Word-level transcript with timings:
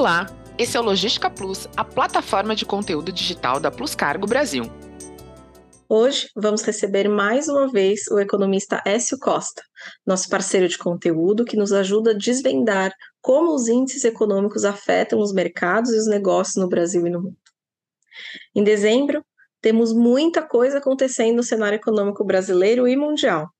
Olá, 0.00 0.24
esse 0.56 0.78
é 0.78 0.80
o 0.80 0.82
Logística 0.82 1.28
Plus, 1.28 1.68
a 1.76 1.84
plataforma 1.84 2.56
de 2.56 2.64
conteúdo 2.64 3.12
digital 3.12 3.60
da 3.60 3.70
Plus 3.70 3.94
Cargo 3.94 4.26
Brasil. 4.26 4.64
Hoje 5.86 6.30
vamos 6.34 6.62
receber 6.62 7.06
mais 7.06 7.48
uma 7.48 7.70
vez 7.70 8.06
o 8.10 8.18
economista 8.18 8.82
Écio 8.86 9.18
Costa, 9.18 9.62
nosso 10.06 10.30
parceiro 10.30 10.66
de 10.66 10.78
conteúdo 10.78 11.44
que 11.44 11.54
nos 11.54 11.70
ajuda 11.70 12.12
a 12.12 12.16
desvendar 12.16 12.94
como 13.20 13.54
os 13.54 13.68
índices 13.68 14.02
econômicos 14.04 14.64
afetam 14.64 15.18
os 15.18 15.34
mercados 15.34 15.92
e 15.92 15.98
os 15.98 16.06
negócios 16.06 16.56
no 16.56 16.66
Brasil 16.66 17.06
e 17.06 17.10
no 17.10 17.20
mundo. 17.20 17.36
Em 18.54 18.64
dezembro, 18.64 19.22
temos 19.60 19.92
muita 19.92 20.40
coisa 20.40 20.78
acontecendo 20.78 21.36
no 21.36 21.42
cenário 21.42 21.76
econômico 21.76 22.24
brasileiro 22.24 22.88
e 22.88 22.96
mundial. 22.96 23.50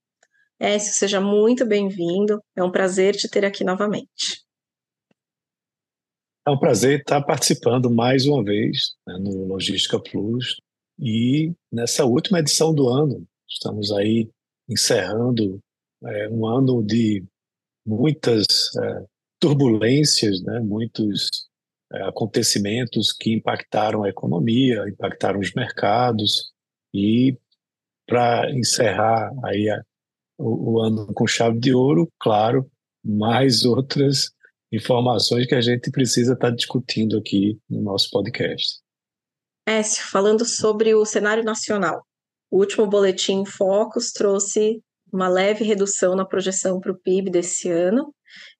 Écio, 0.59 0.91
seja 0.91 1.21
muito 1.21 1.67
bem-vindo. 1.67 2.41
É 2.55 2.63
um 2.63 2.71
prazer 2.71 3.15
te 3.15 3.29
ter 3.29 3.45
aqui 3.45 3.63
novamente. 3.63 4.41
É 6.47 6.49
um 6.49 6.57
prazer 6.57 7.01
estar 7.01 7.21
participando 7.21 7.87
mais 7.91 8.25
uma 8.25 8.43
vez 8.43 8.95
né, 9.05 9.15
no 9.19 9.45
Logística 9.45 9.99
Plus 9.99 10.59
e 10.97 11.53
nessa 11.71 12.03
última 12.03 12.39
edição 12.39 12.73
do 12.73 12.89
ano. 12.89 13.23
Estamos 13.47 13.91
aí 13.91 14.27
encerrando 14.67 15.59
é, 16.03 16.29
um 16.29 16.47
ano 16.47 16.83
de 16.83 17.23
muitas 17.85 18.45
é, 18.75 19.05
turbulências, 19.39 20.41
né, 20.41 20.59
muitos 20.61 21.29
é, 21.93 22.01
acontecimentos 22.07 23.13
que 23.13 23.33
impactaram 23.33 24.03
a 24.03 24.09
economia, 24.09 24.89
impactaram 24.89 25.39
os 25.39 25.53
mercados 25.53 26.51
e 26.91 27.37
para 28.07 28.49
encerrar 28.49 29.31
aí 29.45 29.69
a, 29.69 29.79
o, 30.39 30.71
o 30.71 30.79
ano 30.79 31.05
com 31.13 31.27
chave 31.27 31.59
de 31.59 31.71
ouro, 31.71 32.11
claro, 32.19 32.67
mais 33.05 33.63
outras 33.63 34.31
informações 34.71 35.45
que 35.45 35.55
a 35.55 35.61
gente 35.61 35.91
precisa 35.91 36.33
estar 36.33 36.49
tá 36.49 36.55
discutindo 36.55 37.17
aqui 37.17 37.59
no 37.69 37.81
nosso 37.81 38.09
podcast. 38.09 38.79
Écio, 39.67 40.03
falando 40.05 40.45
sobre 40.45 40.95
o 40.95 41.05
cenário 41.05 41.43
nacional, 41.43 42.05
o 42.49 42.59
último 42.59 42.87
boletim 42.87 43.45
Focus 43.45 44.11
trouxe 44.11 44.81
uma 45.11 45.27
leve 45.27 45.63
redução 45.63 46.15
na 46.15 46.25
projeção 46.25 46.79
para 46.79 46.91
o 46.91 46.97
PIB 46.97 47.29
desse 47.29 47.69
ano 47.69 48.13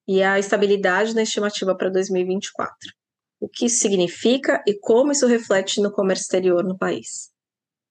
e 0.08 0.22
a 0.22 0.38
estabilidade 0.38 1.16
na 1.16 1.24
estimativa 1.24 1.76
para 1.76 1.90
2024. 1.90 2.76
O 3.40 3.48
que 3.48 3.66
isso 3.66 3.80
significa 3.80 4.62
e 4.68 4.78
como 4.78 5.12
isso 5.12 5.26
reflete 5.26 5.82
no 5.82 5.92
comércio 5.92 6.24
exterior 6.24 6.64
no 6.64 6.78
país? 6.78 7.32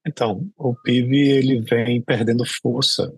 Então, 0.06 0.48
o 0.56 0.74
PIB 0.74 1.28
ele 1.28 1.60
vem 1.60 2.02
perdendo 2.02 2.44
força 2.62 3.12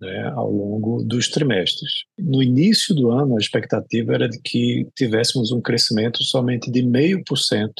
né, 0.00 0.28
ao 0.34 0.50
longo 0.50 1.02
dos 1.02 1.28
trimestres. 1.28 2.04
No 2.18 2.42
início 2.42 2.94
do 2.94 3.10
ano, 3.10 3.36
a 3.36 3.40
expectativa 3.40 4.14
era 4.14 4.28
de 4.28 4.40
que 4.40 4.86
tivéssemos 4.94 5.52
um 5.52 5.60
crescimento 5.60 6.22
somente 6.22 6.70
de 6.70 6.82
0,5% 6.82 7.72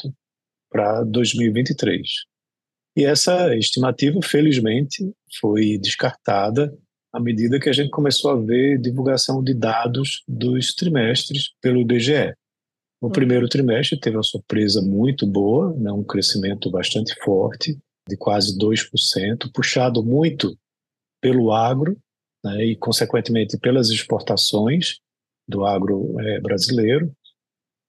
para 0.69 1.03
2023. 1.03 2.01
E 2.97 3.03
essa 3.03 3.55
estimativa, 3.55 4.19
felizmente, 4.23 5.03
foi 5.39 5.77
descartada 5.77 6.73
à 7.13 7.19
medida 7.19 7.59
que 7.59 7.69
a 7.69 7.73
gente 7.73 7.89
começou 7.89 8.31
a 8.31 8.35
ver 8.35 8.79
divulgação 8.79 9.43
de 9.43 9.53
dados 9.53 10.23
dos 10.27 10.73
trimestres 10.73 11.53
pelo 11.61 11.79
IBGE. 11.79 12.33
O 13.01 13.09
primeiro 13.09 13.47
trimestre 13.47 13.99
teve 13.99 14.17
uma 14.17 14.23
surpresa 14.23 14.81
muito 14.81 15.27
boa, 15.27 15.73
né, 15.77 15.91
um 15.91 16.03
crescimento 16.03 16.69
bastante 16.71 17.13
forte, 17.23 17.77
de 18.07 18.17
quase 18.17 18.57
2%, 18.57 19.51
puxado 19.53 20.03
muito 20.03 20.57
pelo 21.21 21.51
agro 21.51 21.97
né, 22.45 22.63
e, 22.63 22.75
consequentemente, 22.75 23.57
pelas 23.57 23.89
exportações 23.89 24.99
do 25.47 25.65
agro 25.65 26.15
é, 26.19 26.39
brasileiro. 26.39 27.11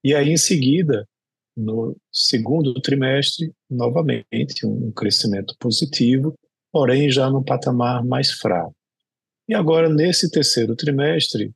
E 0.03 0.15
aí, 0.15 0.31
em 0.31 0.37
seguida, 0.37 1.07
no 1.55 1.95
segundo 2.11 2.73
trimestre, 2.81 3.53
novamente, 3.69 4.65
um 4.65 4.91
crescimento 4.91 5.55
positivo, 5.59 6.33
porém 6.71 7.09
já 7.09 7.29
no 7.29 7.43
patamar 7.43 8.03
mais 8.03 8.31
fraco. 8.31 8.75
E 9.47 9.53
agora, 9.53 9.87
nesse 9.89 10.29
terceiro 10.29 10.75
trimestre, 10.75 11.51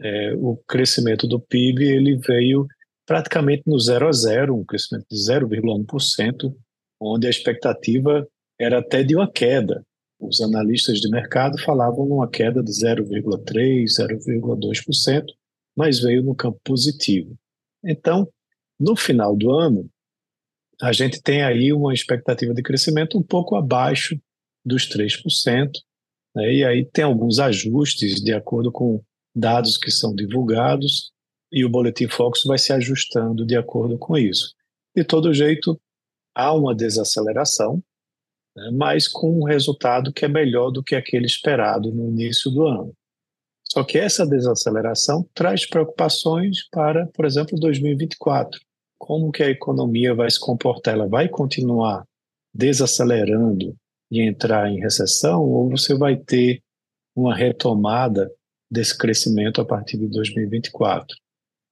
é, 0.00 0.34
o 0.36 0.56
crescimento 0.66 1.26
do 1.26 1.40
PIB 1.40 1.84
ele 1.84 2.16
veio 2.16 2.66
praticamente 3.06 3.64
no 3.66 3.78
zero 3.78 4.08
a 4.08 4.12
zero, 4.12 4.56
um 4.56 4.64
crescimento 4.64 5.06
de 5.10 5.16
0,1%, 5.16 6.54
onde 7.00 7.26
a 7.26 7.30
expectativa 7.30 8.26
era 8.58 8.78
até 8.78 9.02
de 9.02 9.14
uma 9.14 9.30
queda. 9.30 9.84
Os 10.26 10.40
analistas 10.40 11.00
de 11.00 11.08
mercado 11.08 11.58
falavam 11.62 12.06
numa 12.06 12.28
queda 12.28 12.62
de 12.62 12.70
0,3%, 12.70 13.84
0,2%, 13.86 15.24
mas 15.76 16.00
veio 16.00 16.22
no 16.22 16.34
campo 16.34 16.58
positivo. 16.64 17.36
Então, 17.84 18.28
no 18.78 18.96
final 18.96 19.36
do 19.36 19.50
ano, 19.50 19.88
a 20.80 20.92
gente 20.92 21.22
tem 21.22 21.42
aí 21.42 21.72
uma 21.72 21.92
expectativa 21.92 22.54
de 22.54 22.62
crescimento 22.62 23.18
um 23.18 23.22
pouco 23.22 23.56
abaixo 23.56 24.18
dos 24.64 24.88
3%, 24.88 25.70
né? 26.34 26.52
e 26.52 26.64
aí 26.64 26.84
tem 26.84 27.04
alguns 27.04 27.38
ajustes 27.38 28.22
de 28.22 28.32
acordo 28.32 28.72
com 28.72 29.02
dados 29.34 29.76
que 29.76 29.90
são 29.90 30.14
divulgados, 30.14 31.12
e 31.52 31.64
o 31.64 31.68
Boletim 31.68 32.08
Focus 32.08 32.42
vai 32.44 32.58
se 32.58 32.72
ajustando 32.72 33.46
de 33.46 33.56
acordo 33.56 33.96
com 33.98 34.16
isso. 34.16 34.54
De 34.96 35.04
todo 35.04 35.32
jeito, 35.32 35.80
há 36.34 36.52
uma 36.52 36.74
desaceleração, 36.74 37.82
né, 38.56 38.70
mas 38.72 39.08
com 39.08 39.40
um 39.40 39.44
resultado 39.44 40.12
que 40.12 40.24
é 40.24 40.28
melhor 40.28 40.70
do 40.70 40.82
que 40.82 40.94
aquele 40.94 41.26
esperado 41.26 41.92
no 41.92 42.08
início 42.08 42.50
do 42.50 42.66
ano. 42.66 42.94
Só 43.66 43.82
que 43.82 43.98
essa 43.98 44.26
desaceleração 44.26 45.28
traz 45.34 45.66
preocupações 45.66 46.68
para, 46.70 47.06
por 47.08 47.24
exemplo, 47.24 47.58
2024. 47.58 48.60
Como 48.98 49.32
que 49.32 49.42
a 49.42 49.50
economia 49.50 50.14
vai 50.14 50.30
se 50.30 50.38
comportar? 50.38 50.94
Ela 50.94 51.08
vai 51.08 51.28
continuar 51.28 52.04
desacelerando 52.54 53.74
e 54.10 54.22
entrar 54.22 54.70
em 54.70 54.78
recessão 54.78 55.42
ou 55.42 55.68
você 55.68 55.96
vai 55.96 56.16
ter 56.16 56.62
uma 57.16 57.34
retomada 57.34 58.30
desse 58.70 58.96
crescimento 58.96 59.60
a 59.60 59.64
partir 59.64 59.98
de 59.98 60.06
2024? 60.08 61.16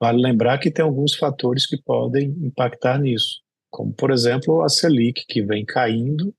Vale 0.00 0.20
lembrar 0.20 0.58
que 0.58 0.70
tem 0.70 0.84
alguns 0.84 1.14
fatores 1.14 1.66
que 1.66 1.80
podem 1.80 2.30
impactar 2.42 2.98
nisso, 2.98 3.40
como, 3.70 3.92
por 3.92 4.10
exemplo, 4.10 4.62
a 4.62 4.68
Selic, 4.68 5.24
que 5.28 5.42
vem 5.42 5.64
caindo 5.64 6.34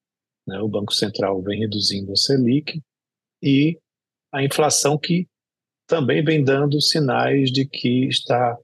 né? 0.47 0.59
O 0.59 0.67
Banco 0.67 0.93
Central 0.93 1.41
vem 1.41 1.59
reduzindo 1.59 2.11
a 2.11 2.15
Selic 2.15 2.81
e 3.41 3.77
a 4.31 4.43
inflação 4.43 4.97
que 4.97 5.27
também 5.87 6.23
vem 6.23 6.43
dando 6.43 6.81
sinais 6.81 7.51
de 7.51 7.65
que 7.65 8.07
está 8.07 8.57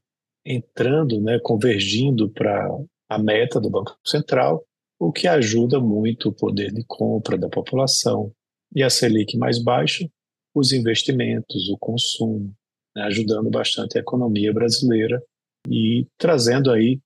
entrando, 0.45 1.21
né, 1.21 1.39
convergindo 1.43 2.29
para 2.29 2.67
a 3.09 3.19
meta 3.19 3.59
do 3.59 3.69
Banco 3.69 3.97
Central, 4.05 4.63
o 4.99 5.11
que 5.11 5.27
ajuda 5.27 5.79
muito 5.79 6.29
o 6.29 6.33
poder 6.33 6.71
de 6.71 6.83
compra 6.85 7.37
da 7.37 7.49
população. 7.49 8.31
E 8.75 8.83
a 8.83 8.89
Selic 8.89 9.37
mais 9.37 9.61
baixa, 9.61 10.09
os 10.55 10.71
investimentos, 10.71 11.69
o 11.69 11.77
consumo, 11.77 12.53
né, 12.95 13.03
ajudando 13.03 13.49
bastante 13.49 13.97
a 13.97 14.01
economia 14.01 14.53
brasileira 14.53 15.21
e 15.69 16.07
trazendo 16.17 16.71
aí 16.71 16.99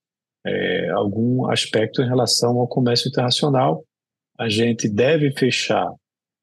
é, 0.46 0.90
algum 0.90 1.50
aspecto 1.50 2.02
em 2.02 2.08
relação 2.08 2.60
ao 2.60 2.68
comércio 2.68 3.10
internacional, 3.10 3.84
a 4.38 4.50
gente 4.50 4.90
deve 4.90 5.32
fechar 5.32 5.92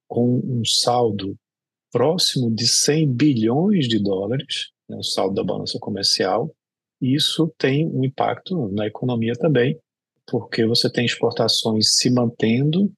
com 0.08 0.40
um 0.44 0.64
saldo 0.64 1.36
próximo 1.92 2.54
de 2.54 2.66
100 2.66 3.12
bilhões 3.12 3.88
de 3.88 3.98
dólares, 3.98 4.70
né, 4.88 4.96
o 4.96 5.02
saldo 5.02 5.34
da 5.34 5.44
balança 5.44 5.78
comercial. 5.78 6.54
Isso 7.00 7.52
tem 7.58 7.86
um 7.86 8.04
impacto 8.04 8.68
na 8.68 8.86
economia 8.86 9.34
também, 9.34 9.78
porque 10.26 10.64
você 10.66 10.90
tem 10.90 11.04
exportações 11.04 11.96
se 11.96 12.10
mantendo 12.10 12.92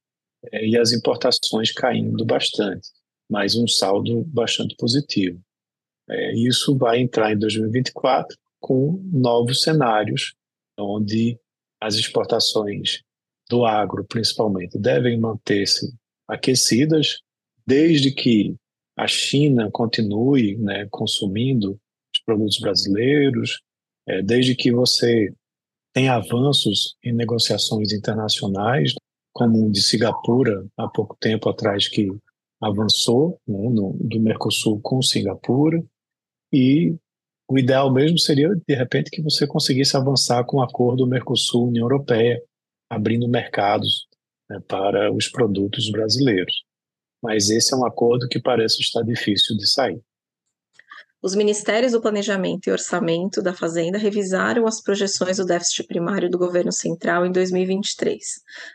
é, 0.51 0.67
e 0.67 0.77
as 0.77 0.93
importações 0.93 1.73
caindo 1.73 2.25
bastante, 2.25 2.89
mas 3.31 3.55
um 3.55 3.67
saldo 3.67 4.23
bastante 4.25 4.75
positivo. 4.77 5.41
É, 6.09 6.35
isso 6.35 6.77
vai 6.77 7.01
entrar 7.01 7.33
em 7.33 7.39
2024 7.39 8.37
com 8.61 9.01
novos 9.13 9.63
cenários, 9.63 10.35
onde 10.79 11.39
as 11.81 11.95
exportações 11.95 13.03
do 13.53 13.67
agro, 13.67 14.03
principalmente, 14.09 14.79
devem 14.79 15.21
manter-se 15.21 15.93
aquecidas, 16.27 17.19
desde 17.67 18.11
que 18.11 18.57
a 18.97 19.07
China 19.07 19.71
continue 19.71 20.57
né, 20.57 20.89
consumindo 20.91 21.79
os 22.15 22.23
produtos 22.25 22.59
brasileiros, 22.59 23.61
é, 24.09 24.23
desde 24.23 24.55
que 24.55 24.73
você 24.73 25.31
tenha 25.93 26.15
avanços 26.15 26.97
em 27.05 27.13
negociações 27.13 27.93
internacionais, 27.93 28.95
como 29.35 29.67
o 29.67 29.71
de 29.71 29.83
Singapura, 29.83 30.67
há 30.79 30.89
pouco 30.89 31.15
tempo 31.21 31.51
atrás, 31.51 31.89
que 31.89 32.09
avançou 32.59 33.39
né, 33.47 33.69
no, 33.69 33.95
do 34.01 34.19
Mercosul 34.19 34.81
com 34.81 35.03
Singapura, 35.03 35.85
e 36.51 36.95
o 37.47 37.59
ideal 37.59 37.93
mesmo 37.93 38.19
seria, 38.19 38.49
de 38.67 38.75
repente, 38.75 39.11
que 39.11 39.21
você 39.21 39.47
conseguisse 39.47 39.95
avançar 39.95 40.43
com 40.45 40.57
o 40.57 40.63
acordo 40.63 41.07
Mercosul-União 41.07 41.85
Europeia, 41.85 42.43
abrindo 42.93 43.27
mercados 43.27 44.07
né, 44.51 44.61
para 44.69 45.11
os 45.11 45.27
produtos 45.29 45.91
brasileiros. 45.91 46.55
Mas 47.23 47.49
esse 47.49 47.73
é 47.73 47.77
um 47.77 47.87
acordo 47.87 48.29
que 48.29 48.39
parece 48.39 48.83
estar 48.83 49.03
difícil 49.03 49.57
de 49.57 49.67
sair. 49.67 50.01
os 51.23 51.37
ministérios 51.37 51.93
do 51.93 52.03
Planejamento 52.03 52.67
e 52.67 52.73
Orçamento 52.73 53.41
da 53.41 53.55
Fazenda 53.55 53.97
revisaram 53.97 54.67
as 54.67 54.83
projeções 54.83 55.37
do 55.37 55.47
déficit 55.47 55.87
primário 55.87 56.29
do 56.29 56.37
governo 56.37 56.73
central 56.73 57.25
em 57.25 57.31
2023, 57.31 58.19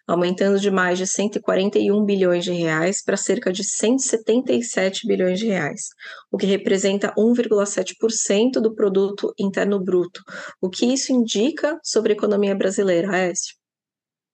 aumentando 0.07 0.57
de 0.57 0.71
mais 0.71 0.97
de 0.97 1.05
141 1.05 2.05
bilhões 2.05 2.45
de 2.45 2.53
reais 2.53 3.03
para 3.03 3.17
cerca 3.17 3.51
de 3.51 3.65
177 3.65 5.05
bilhões 5.05 5.39
de 5.39 5.47
reais, 5.47 5.89
o 6.31 6.37
que 6.37 6.45
representa 6.45 7.13
1,7% 7.15 8.61
do 8.61 8.73
produto 8.73 9.31
interno 9.37 9.77
bruto. 9.83 10.23
O 10.61 10.69
que 10.69 10.85
isso 10.85 11.11
indica 11.11 11.77
sobre 11.83 12.13
a 12.13 12.15
economia 12.15 12.55
brasileira, 12.55 13.11
Aécio? 13.11 13.56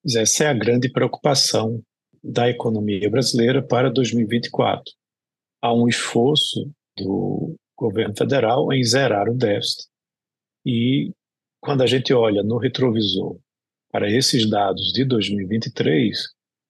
Essa 0.05 0.43
é 0.43 0.47
a 0.47 0.53
grande 0.53 0.89
preocupação 0.89 1.81
da 2.21 2.49
economia 2.49 3.09
brasileira 3.09 3.61
para 3.65 3.89
2024. 3.89 4.83
Há 5.61 5.73
um 5.73 5.87
esforço 5.87 6.69
do 6.97 7.55
governo 7.77 8.13
federal 8.15 8.71
em 8.73 8.83
zerar 8.83 9.29
o 9.29 9.33
déficit. 9.33 9.87
E 10.65 11.13
quando 11.61 11.83
a 11.83 11.87
gente 11.87 12.13
olha 12.13 12.43
no 12.43 12.57
retrovisor 12.57 13.39
para 13.89 14.11
esses 14.11 14.49
dados 14.49 14.91
de 14.91 15.05
2023, 15.05 16.17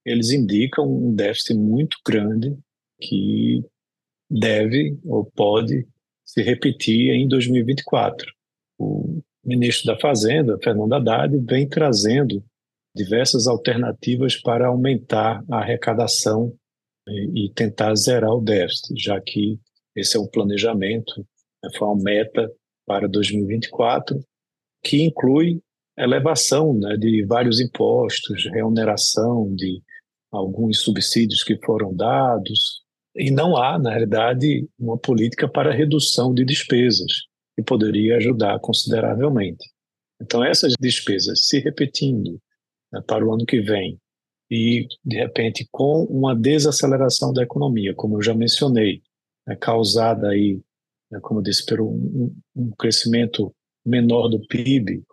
eles 0.06 0.30
indicam 0.30 0.86
um 0.86 1.16
déficit 1.16 1.56
muito 1.56 1.98
grande 2.06 2.56
que 3.02 3.64
deve 4.30 4.96
ou 5.06 5.26
pode 5.26 5.88
se 6.24 6.44
repetir 6.44 7.12
em 7.12 7.28
2024. 7.28 8.32
O 8.78 9.22
ministro 9.44 9.88
da 9.88 10.00
Fazenda, 10.00 10.58
Fernando 10.64 10.94
Haddad, 10.94 11.36
vem 11.40 11.68
trazendo 11.68 12.44
diversas 12.96 13.48
alternativas 13.48 14.36
para 14.36 14.68
aumentar 14.68 15.44
a 15.50 15.60
arrecadação 15.60 16.54
e 17.08 17.52
tentar 17.54 17.96
zerar 17.96 18.32
o 18.32 18.42
déficit, 18.42 18.94
já 18.98 19.20
que 19.20 19.60
esse 19.96 20.16
é 20.16 20.20
um 20.20 20.28
planejamento, 20.28 21.26
né, 21.64 21.70
foi 21.78 21.88
uma 21.88 22.02
meta 22.02 22.50
para 22.86 23.08
2024, 23.08 24.20
que 24.84 25.02
inclui 25.04 25.60
elevação 25.98 26.74
né, 26.74 26.96
de 26.98 27.26
vários 27.26 27.60
impostos, 27.60 28.46
remuneração 28.46 29.54
de 29.56 29.82
alguns 30.32 30.82
subsídios 30.82 31.44
que 31.44 31.58
foram 31.64 31.94
dados, 31.96 32.84
e 33.16 33.30
não 33.30 33.56
há, 33.56 33.78
na 33.78 33.92
realidade, 33.92 34.68
uma 34.80 34.98
política 34.98 35.48
para 35.48 35.74
redução 35.74 36.34
de 36.34 36.44
despesas, 36.44 37.12
que 37.56 37.64
poderia 37.64 38.18
ajudar 38.18 38.60
consideravelmente. 38.60 39.70
Então, 40.20 40.44
essas 40.44 40.74
despesas 40.80 41.46
se 41.46 41.60
repetindo 41.60 42.40
né, 42.94 43.02
para 43.06 43.26
o 43.26 43.34
ano 43.34 43.46
que 43.46 43.60
vem, 43.60 44.00
e, 44.50 44.88
de 45.04 45.18
repente, 45.18 45.68
com 45.72 46.04
uma 46.04 46.36
desaceleração 46.36 47.34
da 47.34 47.42
economia, 47.42 47.96
como 47.96 48.18
eu 48.18 48.22
já 48.22 48.36
mencionei, 48.36 49.02
né, 49.48 49.56
causada 49.56 50.30
aí, 50.30 50.62
né, 51.12 51.20
como 51.22 51.40
eu 51.40 51.44
disse, 51.44 51.66
por 51.66 51.82
um, 51.82 52.32
um, 52.56 52.70
crescimento 52.78 53.52
menor 53.84 54.28
do 54.28 54.40
PIB 54.48 55.04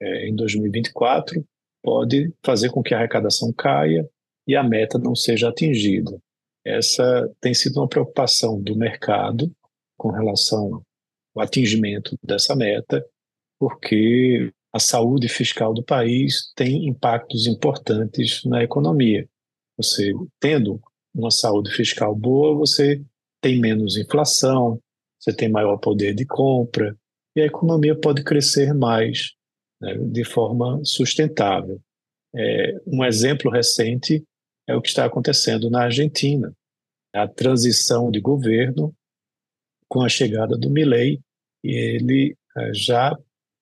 é, 0.00 0.28
em 0.28 0.36
2024, 0.36 1.42
pode 1.82 2.30
fazer 2.44 2.70
com 2.70 2.82
que 2.82 2.92
a 2.92 2.98
arrecadação 2.98 3.50
caia 3.54 4.06
e 4.46 4.54
a 4.54 4.62
meta 4.62 4.98
não 4.98 5.14
seja 5.14 5.48
atingida. 5.48 6.20
Essa 6.62 7.30
tem 7.40 7.54
sido 7.54 7.80
uma 7.80 7.88
preocupação 7.88 8.60
do 8.60 8.76
mercado 8.76 9.50
com 9.96 10.10
relação 10.10 10.82
ao 11.34 11.42
atingimento 11.42 12.18
dessa 12.22 12.54
meta, 12.54 13.02
porque 13.58 14.52
a 14.72 14.78
saúde 14.78 15.28
fiscal 15.28 15.74
do 15.74 15.82
país 15.82 16.52
tem 16.54 16.86
impactos 16.86 17.46
importantes 17.46 18.44
na 18.44 18.62
economia. 18.62 19.28
Você 19.76 20.12
tendo 20.38 20.80
uma 21.14 21.30
saúde 21.30 21.70
fiscal 21.72 22.14
boa, 22.14 22.54
você 22.54 23.02
tem 23.40 23.58
menos 23.58 23.96
inflação, 23.96 24.80
você 25.18 25.32
tem 25.32 25.48
maior 25.48 25.76
poder 25.78 26.14
de 26.14 26.24
compra 26.24 26.96
e 27.34 27.40
a 27.40 27.46
economia 27.46 27.94
pode 27.94 28.22
crescer 28.22 28.72
mais 28.72 29.32
né, 29.80 29.96
de 29.98 30.24
forma 30.24 30.80
sustentável. 30.84 31.80
É, 32.34 32.80
um 32.86 33.04
exemplo 33.04 33.50
recente 33.50 34.24
é 34.68 34.74
o 34.74 34.80
que 34.80 34.88
está 34.88 35.04
acontecendo 35.04 35.68
na 35.68 35.84
Argentina. 35.84 36.54
A 37.12 37.26
transição 37.26 38.10
de 38.10 38.20
governo 38.20 38.94
com 39.88 40.02
a 40.02 40.08
chegada 40.08 40.56
do 40.56 40.70
Milei, 40.70 41.20
ele 41.64 42.36
é, 42.56 42.72
já 42.72 43.18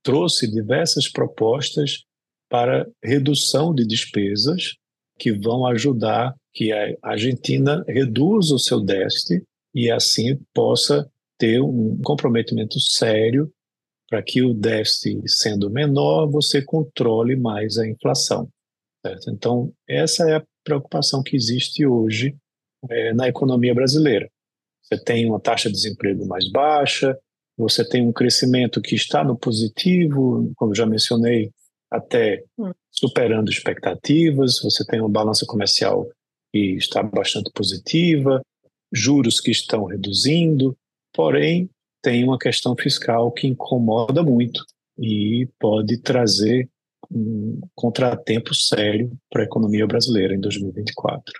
trouxe 0.08 0.50
diversas 0.50 1.06
propostas 1.06 2.06
para 2.48 2.88
redução 3.04 3.74
de 3.74 3.86
despesas 3.86 4.76
que 5.18 5.30
vão 5.30 5.66
ajudar 5.66 6.34
que 6.54 6.72
a 6.72 6.96
Argentina 7.02 7.84
reduza 7.86 8.54
o 8.54 8.58
seu 8.58 8.80
déficit 8.80 9.44
e 9.74 9.90
assim 9.90 10.40
possa 10.54 11.06
ter 11.36 11.60
um 11.60 12.00
comprometimento 12.02 12.80
sério 12.80 13.52
para 14.08 14.22
que 14.22 14.40
o 14.40 14.54
déficit 14.54 15.20
sendo 15.26 15.68
menor, 15.68 16.26
você 16.26 16.62
controle 16.62 17.36
mais 17.36 17.76
a 17.76 17.86
inflação. 17.86 18.48
Certo? 19.04 19.30
Então, 19.30 19.70
essa 19.86 20.26
é 20.30 20.36
a 20.36 20.44
preocupação 20.64 21.22
que 21.22 21.36
existe 21.36 21.84
hoje 21.84 22.34
é, 22.88 23.12
na 23.12 23.28
economia 23.28 23.74
brasileira. 23.74 24.26
Você 24.82 25.04
tem 25.04 25.26
uma 25.26 25.38
taxa 25.38 25.68
de 25.68 25.74
desemprego 25.74 26.26
mais 26.26 26.50
baixa, 26.50 27.14
você 27.58 27.86
tem 27.86 28.06
um 28.06 28.12
crescimento 28.12 28.80
que 28.80 28.94
está 28.94 29.24
no 29.24 29.36
positivo, 29.36 30.52
como 30.56 30.74
já 30.74 30.86
mencionei, 30.86 31.50
até 31.90 32.44
hum. 32.56 32.70
superando 32.88 33.50
expectativas, 33.50 34.60
você 34.62 34.84
tem 34.86 35.00
uma 35.00 35.08
balança 35.08 35.44
comercial 35.44 36.06
que 36.52 36.76
está 36.76 37.02
bastante 37.02 37.50
positiva, 37.52 38.40
juros 38.92 39.40
que 39.40 39.50
estão 39.50 39.86
reduzindo, 39.86 40.76
porém 41.12 41.68
tem 42.00 42.22
uma 42.22 42.38
questão 42.38 42.76
fiscal 42.76 43.32
que 43.32 43.48
incomoda 43.48 44.22
muito 44.22 44.64
e 44.96 45.48
pode 45.58 45.98
trazer 45.98 46.68
um 47.10 47.60
contratempo 47.74 48.54
sério 48.54 49.10
para 49.30 49.42
a 49.42 49.44
economia 49.44 49.86
brasileira 49.86 50.34
em 50.34 50.40
2024. 50.40 51.32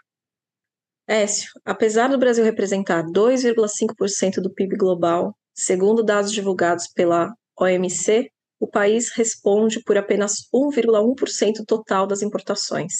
Écio, 1.06 1.50
apesar 1.64 2.08
do 2.08 2.18
Brasil 2.18 2.44
representar 2.44 3.02
2,5% 3.04 4.42
do 4.42 4.50
PIB 4.50 4.76
global, 4.76 5.34
segundo 5.58 6.04
dados 6.04 6.30
divulgados 6.30 6.86
pela 6.86 7.34
OMC, 7.58 8.30
o 8.60 8.68
país 8.68 9.10
responde 9.10 9.82
por 9.82 9.98
apenas 9.98 10.48
1,1% 10.54 11.64
total 11.66 12.06
das 12.06 12.22
importações. 12.22 12.92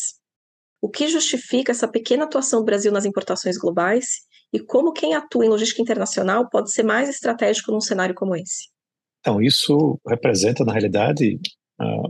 O 0.81 0.89
que 0.89 1.07
justifica 1.07 1.71
essa 1.71 1.87
pequena 1.87 2.25
atuação 2.25 2.61
do 2.61 2.65
Brasil 2.65 2.91
nas 2.91 3.05
importações 3.05 3.57
globais 3.57 4.07
e 4.53 4.59
como 4.59 4.93
quem 4.93 5.15
atua 5.15 5.47
em 5.47 5.49
logística 5.49 5.81
internacional 5.81 6.49
pode 6.51 6.73
ser 6.73 6.83
mais 6.83 7.09
estratégico 7.09 7.71
num 7.71 7.81
cenário 7.81 8.15
como 8.15 8.35
esse? 8.35 8.69
Então, 9.21 9.41
isso 9.41 9.97
representa, 10.07 10.65
na 10.65 10.73
realidade, 10.73 11.39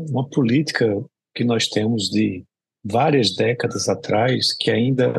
uma 0.08 0.26
política 0.28 0.87
que 1.34 1.44
nós 1.44 1.68
temos 1.68 2.04
de 2.04 2.44
várias 2.82 3.34
décadas 3.34 3.87
atrás, 3.88 4.54
que 4.56 4.70
ainda 4.70 5.12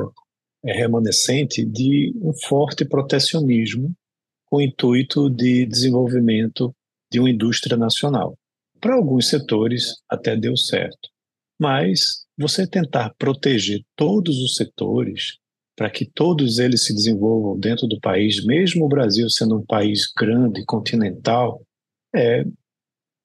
é 0.65 0.73
remanescente 0.73 1.63
de 1.63 2.13
um 2.19 2.33
forte 2.33 2.83
protecionismo 2.83 3.93
com 4.49 4.57
o 4.57 4.61
intuito 4.61 5.29
de 5.29 5.65
desenvolvimento 5.65 6.73
de 7.11 7.19
uma 7.19 7.29
indústria 7.29 7.77
nacional. 7.77 8.37
Para 8.79 8.95
alguns 8.95 9.27
setores 9.27 9.95
até 10.09 10.35
deu 10.35 10.55
certo, 10.55 11.09
mas 11.59 12.25
você 12.37 12.65
tentar 12.65 13.13
proteger 13.17 13.81
todos 13.95 14.37
os 14.39 14.55
setores 14.55 15.37
para 15.75 15.89
que 15.89 16.05
todos 16.05 16.59
eles 16.59 16.85
se 16.85 16.93
desenvolvam 16.93 17.57
dentro 17.57 17.87
do 17.87 17.99
país, 17.99 18.43
mesmo 18.45 18.85
o 18.85 18.89
Brasil 18.89 19.29
sendo 19.29 19.57
um 19.57 19.65
país 19.65 20.11
grande, 20.15 20.63
continental, 20.65 21.61
é 22.13 22.43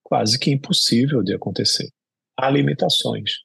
quase 0.04 0.38
que 0.38 0.50
impossível 0.50 1.22
de 1.22 1.34
acontecer. 1.34 1.88
Há 2.36 2.50
limitações. 2.50 3.38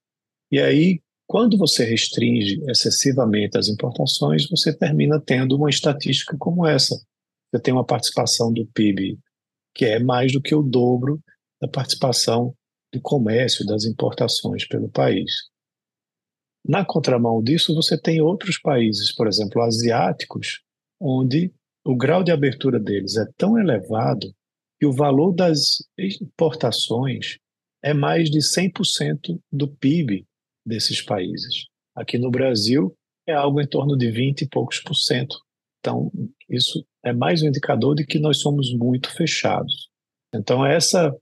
E 0.51 0.59
aí, 0.59 1.01
quando 1.25 1.57
você 1.57 1.83
restringe 1.83 2.61
excessivamente 2.67 3.57
as 3.57 3.67
importações, 3.67 4.47
você 4.47 4.75
termina 4.75 5.19
tendo 5.19 5.55
uma 5.55 5.69
estatística 5.69 6.35
como 6.37 6.65
essa. 6.65 6.99
Você 7.51 7.61
tem 7.61 7.73
uma 7.73 7.85
participação 7.85 8.51
do 8.53 8.65
PIB 8.67 9.19
que 9.73 9.85
é 9.85 9.99
mais 9.99 10.31
do 10.31 10.41
que 10.41 10.53
o 10.53 10.61
dobro 10.61 11.21
da 11.61 11.67
participação 11.67 12.53
do 12.93 13.01
comércio, 13.01 13.65
das 13.65 13.85
importações 13.85 14.67
pelo 14.67 14.89
país. 14.89 15.31
Na 16.67 16.83
contramão 16.83 17.41
disso, 17.41 17.73
você 17.73 17.99
tem 17.99 18.21
outros 18.21 18.59
países, 18.59 19.13
por 19.15 19.27
exemplo, 19.27 19.61
asiáticos, 19.61 20.61
onde 20.99 21.53
o 21.85 21.95
grau 21.95 22.23
de 22.23 22.31
abertura 22.31 22.79
deles 22.79 23.15
é 23.15 23.25
tão 23.37 23.57
elevado 23.57 24.33
que 24.79 24.85
o 24.85 24.93
valor 24.93 25.33
das 25.33 25.77
importações 25.97 27.37
é 27.81 27.93
mais 27.93 28.29
de 28.29 28.39
100% 28.39 29.39
do 29.51 29.67
PIB 29.67 30.25
desses 30.65 31.01
países. 31.01 31.67
Aqui 31.95 32.17
no 32.17 32.29
Brasil 32.29 32.95
é 33.27 33.33
algo 33.33 33.61
em 33.61 33.67
torno 33.67 33.97
de 33.97 34.11
20 34.11 34.41
e 34.41 34.49
poucos 34.49 34.79
por 34.79 34.95
cento. 34.95 35.37
Então, 35.79 36.11
isso 36.49 36.85
é 37.03 37.13
mais 37.13 37.41
um 37.41 37.47
indicador 37.47 37.95
de 37.95 38.05
que 38.05 38.19
nós 38.19 38.39
somos 38.39 38.73
muito 38.73 39.11
fechados. 39.15 39.89
Então, 40.33 40.65
essa 40.65 41.15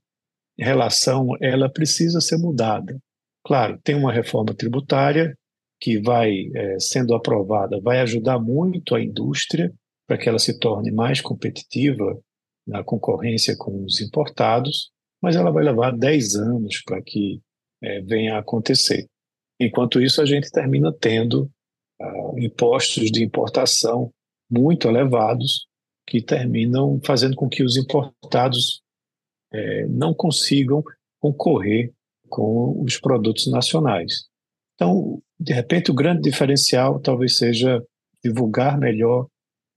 relação 0.58 1.28
ela 1.40 1.68
precisa 1.68 2.20
ser 2.20 2.36
mudada. 2.36 2.98
Claro, 3.44 3.78
tem 3.82 3.94
uma 3.94 4.12
reforma 4.12 4.54
tributária 4.54 5.34
que 5.80 6.00
vai 6.00 6.50
é, 6.54 6.80
sendo 6.80 7.14
aprovada, 7.14 7.80
vai 7.80 8.00
ajudar 8.00 8.38
muito 8.38 8.94
a 8.94 9.02
indústria 9.02 9.72
para 10.06 10.18
que 10.18 10.28
ela 10.28 10.38
se 10.38 10.58
torne 10.58 10.90
mais 10.90 11.20
competitiva 11.20 12.18
na 12.66 12.82
concorrência 12.82 13.56
com 13.56 13.84
os 13.84 14.00
importados, 14.00 14.90
mas 15.22 15.36
ela 15.36 15.50
vai 15.50 15.64
levar 15.64 15.96
10 15.96 16.34
anos 16.36 16.82
para 16.84 17.00
que 17.00 17.40
é, 17.82 18.00
venha 18.02 18.34
a 18.34 18.38
acontecer. 18.40 19.06
Enquanto 19.60 20.00
isso, 20.00 20.20
a 20.20 20.26
gente 20.26 20.50
termina 20.50 20.92
tendo 20.92 21.50
uh, 22.00 22.38
impostos 22.38 23.10
de 23.10 23.24
importação 23.24 24.12
muito 24.50 24.88
elevados, 24.88 25.67
que 26.08 26.22
terminam 26.22 26.98
fazendo 27.04 27.36
com 27.36 27.48
que 27.50 27.62
os 27.62 27.76
importados 27.76 28.82
é, 29.52 29.86
não 29.86 30.14
consigam 30.14 30.82
concorrer 31.20 31.92
com 32.30 32.82
os 32.82 32.98
produtos 32.98 33.46
nacionais. 33.50 34.26
Então, 34.74 35.22
de 35.38 35.52
repente, 35.52 35.90
o 35.90 35.94
grande 35.94 36.22
diferencial 36.22 36.98
talvez 36.98 37.36
seja 37.36 37.84
divulgar 38.24 38.78
melhor 38.78 39.26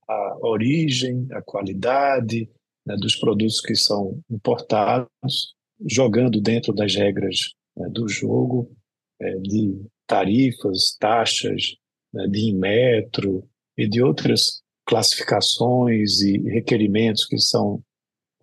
a 0.08 0.38
origem, 0.40 1.28
a 1.32 1.42
qualidade 1.42 2.48
né, 2.86 2.96
dos 2.96 3.14
produtos 3.14 3.60
que 3.60 3.74
são 3.74 4.18
importados, 4.30 5.54
jogando 5.86 6.40
dentro 6.40 6.72
das 6.72 6.94
regras 6.94 7.52
né, 7.76 7.88
do 7.90 8.08
jogo, 8.08 8.74
é, 9.20 9.36
de 9.36 9.84
tarifas, 10.06 10.96
taxas, 10.98 11.74
né, 12.12 12.26
de 12.26 12.48
Inmetro 12.48 13.46
e 13.76 13.86
de 13.86 14.02
outras 14.02 14.61
classificações 14.86 16.20
e 16.20 16.38
requerimentos 16.50 17.24
que 17.24 17.38
são 17.38 17.82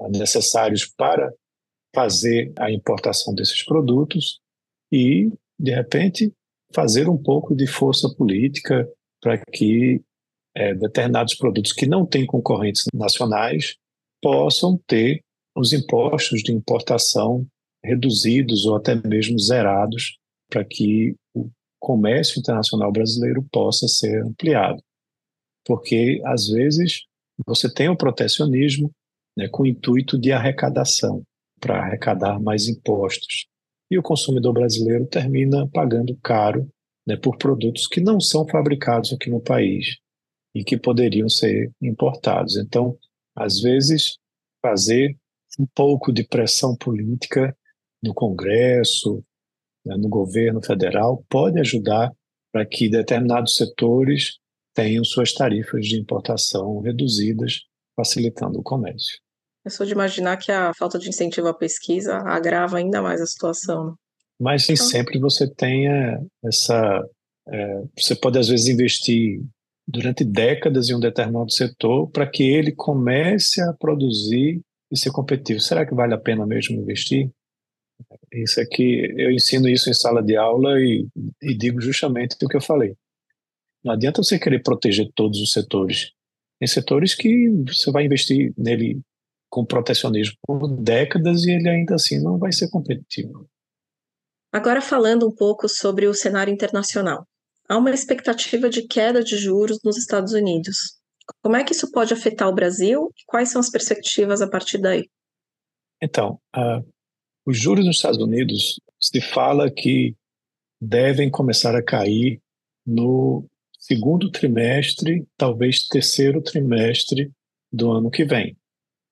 necessários 0.10 0.86
para 0.86 1.32
fazer 1.94 2.52
a 2.58 2.72
importação 2.72 3.34
desses 3.34 3.64
produtos 3.64 4.40
e, 4.92 5.32
de 5.60 5.72
repente, 5.72 6.32
fazer 6.74 7.10
um 7.10 7.18
pouco 7.18 7.56
de 7.56 7.68
força 7.68 8.08
política 8.16 8.88
para 9.22 9.38
que 9.38 10.02
é, 10.56 10.74
determinados 10.74 11.36
produtos 11.36 11.74
que 11.74 11.86
não 11.86 12.06
têm 12.06 12.26
concorrentes 12.26 12.86
nacionais 12.94 13.76
possam 14.22 14.80
ter 14.88 15.22
os 15.56 15.74
impostos 15.74 16.42
de 16.42 16.52
importação 16.52 17.46
reduzidos 17.84 18.66
ou 18.66 18.76
até 18.76 18.96
mesmo 18.96 19.40
zerados 19.40 20.18
para 20.50 20.64
que 20.66 21.16
o 21.34 21.50
comércio 21.80 22.40
internacional 22.40 22.92
brasileiro 22.92 23.46
possa 23.52 23.88
ser 23.88 24.24
ampliado. 24.24 24.82
Porque, 25.70 26.20
às 26.26 26.48
vezes, 26.48 27.04
você 27.46 27.72
tem 27.72 27.90
o 27.90 27.96
protecionismo 27.96 28.92
né, 29.38 29.48
com 29.48 29.62
o 29.62 29.68
intuito 29.68 30.18
de 30.18 30.32
arrecadação, 30.32 31.22
para 31.60 31.80
arrecadar 31.80 32.40
mais 32.40 32.68
impostos. 32.68 33.46
E 33.92 33.96
o 33.96 34.02
consumidor 34.02 34.54
brasileiro 34.54 35.06
termina 35.06 35.68
pagando 35.68 36.18
caro 36.24 36.68
né, 37.06 37.16
por 37.16 37.38
produtos 37.38 37.86
que 37.86 38.02
não 38.02 38.20
são 38.20 38.48
fabricados 38.48 39.14
aqui 39.14 39.30
no 39.30 39.40
país 39.40 39.98
e 40.56 40.64
que 40.64 40.76
poderiam 40.76 41.30
ser 41.30 41.72
importados. 41.80 42.58
Então, 42.58 42.98
às 43.36 43.62
vezes, 43.62 44.18
fazer 44.64 45.16
um 45.60 45.68
pouco 45.76 46.12
de 46.12 46.24
pressão 46.24 46.76
política 46.76 47.56
no 48.02 48.12
Congresso, 48.16 49.24
né, 49.86 49.96
no 49.98 50.10
governo 50.10 50.64
federal, 50.64 51.24
pode 51.30 51.60
ajudar 51.60 52.12
para 52.52 52.66
que 52.66 52.90
determinados 52.90 53.54
setores 53.56 54.40
tenham 54.80 55.04
suas 55.04 55.34
tarifas 55.34 55.86
de 55.86 56.00
importação 56.00 56.80
reduzidas, 56.80 57.64
facilitando 57.96 58.60
o 58.60 58.64
comércio. 58.64 59.20
Eu 59.66 59.72
sou 59.72 59.86
de 59.86 59.92
imaginar 59.92 60.38
que 60.38 60.52
a 60.52 60.74
falta 60.74 60.98
de 60.98 61.10
incentivo 61.10 61.48
à 61.50 61.54
pesquisa 61.54 62.16
agrava 62.18 62.78
ainda 62.78 63.02
mais 63.02 63.20
a 63.20 63.26
situação. 63.26 63.96
Mas 64.40 64.68
nem 64.68 64.76
então... 64.76 64.88
sempre 64.88 65.20
você 65.20 65.54
tenha 65.54 66.18
essa. 66.46 67.04
É, 67.50 67.82
você 67.98 68.16
pode, 68.16 68.40
às 68.40 68.48
vezes, 68.48 68.68
investir 68.68 69.42
durante 69.86 70.24
décadas 70.24 70.90
em 70.90 70.96
um 70.96 71.00
determinado 71.00 71.52
setor 71.52 72.10
para 72.10 72.26
que 72.26 72.44
ele 72.44 72.72
comece 72.72 73.62
a 73.62 73.74
produzir 73.74 74.62
e 74.90 74.98
ser 74.98 75.12
competitivo. 75.12 75.60
Será 75.60 75.86
que 75.86 75.94
vale 75.94 76.14
a 76.14 76.18
pena 76.18 76.46
mesmo 76.46 76.80
investir? 76.80 77.30
Isso 78.32 78.62
aqui, 78.62 79.14
eu 79.18 79.30
ensino 79.30 79.68
isso 79.68 79.90
em 79.90 79.94
sala 79.94 80.24
de 80.24 80.38
aula 80.38 80.80
e, 80.80 81.06
e 81.42 81.54
digo 81.54 81.82
justamente 81.82 82.38
o 82.42 82.48
que 82.48 82.56
eu 82.56 82.62
falei. 82.62 82.96
Não 83.84 83.94
adianta 83.94 84.22
você 84.22 84.38
querer 84.38 84.62
proteger 84.62 85.10
todos 85.16 85.40
os 85.40 85.52
setores. 85.52 86.12
Tem 86.60 86.68
setores 86.68 87.16
que 87.16 87.50
você 87.68 87.92
vai 87.92 88.06
investir 88.06 88.54
nele 88.58 89.02
com 89.50 89.66
protecionismo 89.66 90.36
por 90.46 90.68
décadas 90.68 91.44
e 91.44 91.52
ele 91.52 91.70
ainda 91.70 91.96
assim 91.96 92.22
não 92.22 92.38
vai 92.38 92.52
ser 92.52 92.70
competitivo. 92.70 93.50
Agora 94.52 94.82
falando 94.82 95.28
um 95.28 95.34
pouco 95.34 95.68
sobre 95.70 96.08
o 96.08 96.14
cenário 96.14 96.54
internacional. 96.54 97.26
Há 97.68 97.78
uma 97.78 97.92
expectativa 97.92 98.70
de 98.70 98.88
queda 98.88 99.24
de 99.24 99.38
juros 99.38 99.80
nos 99.84 99.98
Estados 99.98 100.34
Unidos. 100.34 100.98
Como 101.42 101.56
é 101.56 101.64
que 101.64 101.72
isso 101.72 101.92
pode 101.92 102.14
afetar 102.14 102.48
o 102.48 102.56
Brasil 102.56 103.12
e 103.18 103.24
quais 103.26 103.52
são 103.52 103.60
as 103.60 103.70
perspectivas 103.70 104.42
a 104.42 104.50
partir 104.50 104.80
daí? 104.80 105.08
Então, 106.02 106.40
uh, 106.56 106.84
os 107.46 107.58
juros 107.58 107.86
nos 107.86 107.98
Estados 107.98 108.20
Unidos 108.20 108.80
se 109.00 109.22
fala 109.22 109.70
que 109.70 110.16
devem 110.82 111.30
começar 111.30 111.76
a 111.76 111.84
cair 111.84 112.42
no 112.86 113.46
segundo 113.92 114.30
trimestre, 114.30 115.28
talvez 115.36 115.88
terceiro 115.88 116.42
trimestre 116.44 117.32
do 117.72 117.92
ano 117.92 118.12
que 118.12 118.24
vem. 118.24 118.56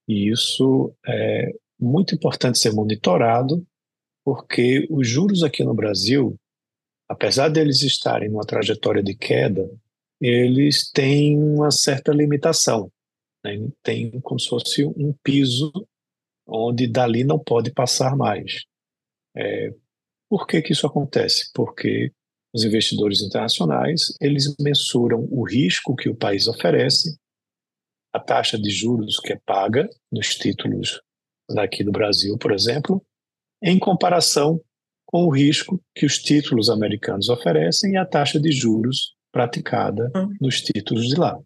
E 0.07 0.29
isso 0.29 0.93
é 1.05 1.51
muito 1.79 2.13
importante 2.13 2.60
ser 2.60 2.72
monitorado, 2.74 3.65
porque 4.24 4.88
os 4.89 5.07
juros 5.07 5.41
aqui 5.43 5.63
no 5.63 5.74
Brasil, 5.74 6.39
apesar 7.10 7.50
deles 7.50 7.81
estarem 7.81 8.29
numa 8.29 8.46
trajetória 8.46 9.01
de 9.01 9.15
queda, 9.15 9.67
eles 10.22 10.91
têm 10.91 11.39
uma 11.39 11.72
certa 11.72 12.12
limitação. 12.12 12.91
Né? 13.43 13.67
Tem 13.81 14.19
como 14.22 14.39
se 14.39 14.48
fosse 14.48 14.86
um 14.86 15.13
piso 15.24 15.72
onde 16.46 16.88
dali 16.88 17.24
não 17.24 17.39
pode 17.39 17.72
passar 17.72 18.15
mais. 18.15 18.63
É, 19.36 19.74
por 20.29 20.46
que, 20.46 20.62
que 20.62 20.74
isso 20.74 20.86
acontece? 20.86 21.50
Porque 21.53 22.12
os 22.57 22.63
investidores 22.63 23.21
internacionais 23.21 24.13
eles 24.19 24.55
mensuram 24.59 25.27
o 25.29 25.43
risco 25.43 25.95
que 25.95 26.09
o 26.09 26.15
país 26.15 26.47
oferece, 26.47 27.15
a 28.11 28.19
taxa 28.19 28.57
de 28.57 28.69
juros 28.71 29.19
que 29.19 29.33
é 29.33 29.39
paga 29.45 29.87
nos 30.11 30.29
títulos 30.29 30.99
daqui 31.49 31.83
do 31.83 31.91
Brasil, 31.91 32.35
por 32.37 32.51
exemplo, 32.51 33.05
em 33.61 33.77
comparação 33.77 34.59
com 35.05 35.25
o 35.25 35.29
risco 35.29 35.79
que 35.95 36.05
os 36.05 36.17
títulos 36.17 36.69
americanos 36.69 37.29
oferecem 37.29 37.93
e 37.93 37.97
a 37.97 38.05
taxa 38.05 38.39
de 38.39 38.51
juros 38.51 39.15
praticada 39.31 40.11
hum. 40.15 40.33
nos 40.41 40.61
títulos 40.61 41.07
de 41.07 41.15
lá. 41.15 41.39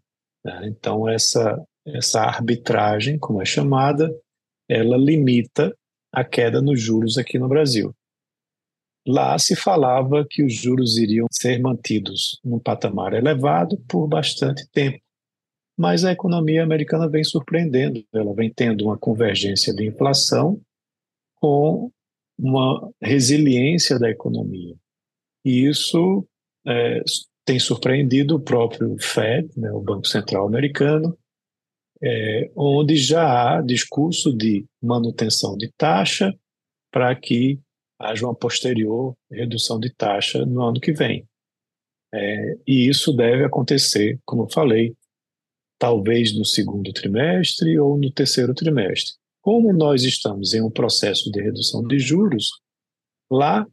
Né? 0.46 0.68
Então 0.68 1.10
essa 1.10 1.62
essa 1.86 2.22
arbitragem, 2.22 3.18
como 3.18 3.42
é 3.42 3.46
chamada, 3.46 4.08
ela 4.70 4.96
limita 4.98 5.76
a 6.14 6.24
queda 6.24 6.62
nos 6.62 6.80
juros 6.80 7.18
aqui 7.18 7.40
no 7.40 7.50
Brasil. 7.50 7.94
Lá 9.06 9.38
se 9.40 9.56
falava 9.56 10.26
que 10.30 10.44
os 10.44 10.54
juros 10.54 10.98
iriam 10.98 11.28
ser 11.32 11.60
mantidos 11.60 12.40
num 12.44 12.60
patamar 12.60 13.14
elevado 13.14 13.78
por 13.88 14.08
bastante 14.08 14.68
tempo. 14.72 15.00
Mas 15.78 16.06
a 16.06 16.12
economia 16.12 16.64
americana 16.64 17.10
vem 17.10 17.24
surpreendendo, 17.24 18.06
ela 18.14 18.34
vem 18.36 18.54
tendo 18.54 18.86
uma 18.86 18.98
convergência 18.98 19.74
de 19.74 19.88
inflação 19.88 20.62
com 21.36 21.92
uma 22.38 22.92
resiliência 23.02 23.98
da 23.98 24.10
economia. 24.10 24.76
E 25.44 25.66
isso 25.68 26.28
é, 26.68 27.02
tem 27.44 27.58
surpreendido 27.60 28.36
o 28.36 28.40
próprio 28.40 28.96
Fed, 29.00 29.50
né, 29.58 29.72
o 29.72 29.82
Banco 29.82 30.08
Central 30.08 30.46
americano, 30.46 31.18
é, 32.04 32.52
onde 32.56 32.96
já 32.96 33.58
há 33.58 33.62
discurso 33.62 34.36
de 34.36 34.66
manutenção 34.82 35.58
de 35.58 35.72
taxa 35.78 36.34
para 36.92 37.16
que 37.16 37.60
haja 38.02 38.26
uma 38.26 38.36
posterior 38.36 39.16
redução 39.30 39.80
de 39.80 39.90
taxa 39.90 40.46
no 40.46 40.62
ano 40.62 40.80
que 40.80 40.92
vem. 40.92 41.26
É, 42.14 42.58
e 42.68 42.90
isso 42.90 43.14
deve 43.14 43.44
acontecer, 43.44 44.20
como 44.26 44.44
eu 44.44 44.50
falei, 44.50 44.94
talvez 45.80 46.38
no 46.38 46.46
segundo 46.46 46.92
trimestre 46.92 47.80
ou 47.80 47.98
no 47.98 48.12
terceiro 48.12 48.54
trimestre. 48.54 49.14
Como 49.42 49.74
nós 49.74 50.04
estamos 50.04 50.54
em 50.54 50.62
um 50.62 50.70
processo 50.70 51.32
de 51.32 51.42
redução 51.42 51.82
de 51.88 51.98
juros, 51.98 52.50
lá, 53.30 53.66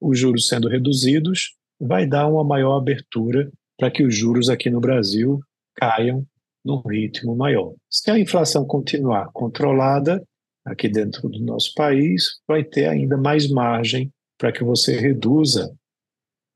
os 0.00 0.18
juros 0.18 0.48
sendo 0.48 0.68
reduzidos, 0.68 1.56
vai 1.80 2.06
dar 2.06 2.26
uma 2.26 2.44
maior 2.44 2.76
abertura 2.76 3.50
para 3.78 3.90
que 3.90 4.04
os 4.04 4.14
juros 4.14 4.50
aqui 4.50 4.68
no 4.68 4.80
Brasil 4.80 5.40
caiam 5.74 6.26
num 6.64 6.80
ritmo 6.80 7.34
maior. 7.34 7.74
Se 7.88 8.10
a 8.10 8.18
inflação 8.18 8.66
continuar 8.66 9.30
controlada 9.32 10.22
aqui 10.64 10.88
dentro 10.88 11.28
do 11.28 11.40
nosso 11.40 11.72
país, 11.74 12.40
vai 12.48 12.64
ter 12.64 12.86
ainda 12.86 13.16
mais 13.16 13.48
margem 13.50 14.12
para 14.38 14.52
que 14.52 14.64
você 14.64 14.98
reduza 14.98 15.74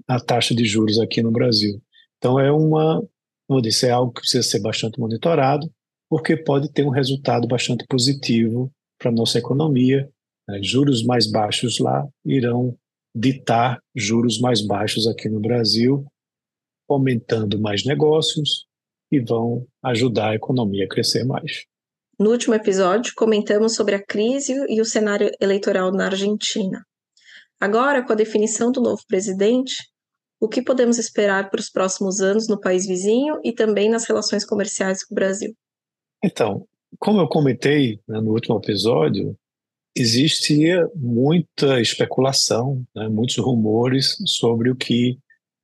a 0.06 0.18
taxa 0.18 0.54
de 0.54 0.64
juros 0.64 0.98
aqui 0.98 1.22
no 1.22 1.30
Brasil. 1.30 1.80
Então 2.16 2.40
é 2.40 2.50
uma, 2.50 3.00
como 3.46 3.58
eu 3.58 3.62
disse, 3.62 3.86
é 3.86 3.90
algo 3.90 4.12
que 4.12 4.20
precisa 4.20 4.42
ser 4.42 4.60
bastante 4.60 4.98
monitorado, 4.98 5.70
porque 6.08 6.36
pode 6.36 6.72
ter 6.72 6.84
um 6.84 6.90
resultado 6.90 7.46
bastante 7.46 7.84
positivo 7.86 8.72
para 8.98 9.10
a 9.10 9.14
nossa 9.14 9.38
economia. 9.38 10.08
Né? 10.48 10.60
Juros 10.62 11.04
mais 11.04 11.30
baixos 11.30 11.78
lá 11.78 12.06
irão 12.24 12.76
ditar 13.14 13.78
juros 13.94 14.40
mais 14.40 14.64
baixos 14.64 15.06
aqui 15.06 15.28
no 15.28 15.40
Brasil, 15.40 16.06
aumentando 16.88 17.60
mais 17.60 17.84
negócios, 17.84 18.66
e 19.10 19.20
vão 19.20 19.66
ajudar 19.82 20.30
a 20.30 20.34
economia 20.34 20.84
a 20.84 20.88
crescer 20.88 21.24
mais. 21.24 21.64
No 22.18 22.30
último 22.30 22.52
episódio, 22.52 23.12
comentamos 23.16 23.76
sobre 23.76 23.94
a 23.94 24.04
crise 24.04 24.52
e 24.68 24.80
o 24.80 24.84
cenário 24.84 25.30
eleitoral 25.40 25.92
na 25.92 26.06
Argentina. 26.06 26.84
Agora, 27.60 28.04
com 28.04 28.12
a 28.12 28.16
definição 28.16 28.72
do 28.72 28.80
novo 28.80 29.00
presidente, 29.06 29.76
o 30.40 30.48
que 30.48 30.60
podemos 30.60 30.98
esperar 30.98 31.48
para 31.48 31.60
os 31.60 31.70
próximos 31.70 32.20
anos 32.20 32.48
no 32.48 32.60
país 32.60 32.86
vizinho 32.86 33.38
e 33.44 33.52
também 33.52 33.88
nas 33.88 34.04
relações 34.04 34.44
comerciais 34.44 35.04
com 35.04 35.14
o 35.14 35.16
Brasil? 35.16 35.54
Então, 36.24 36.66
como 36.98 37.20
eu 37.20 37.28
comentei 37.28 38.00
né, 38.08 38.20
no 38.20 38.32
último 38.32 38.58
episódio, 38.58 39.36
existia 39.96 40.88
muita 40.96 41.80
especulação, 41.80 42.84
né, 42.96 43.08
muitos 43.08 43.36
rumores 43.36 44.16
sobre 44.26 44.70
o 44.70 44.76
que 44.76 45.18